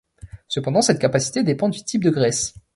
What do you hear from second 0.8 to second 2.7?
cette capacité dépend du type de graisse.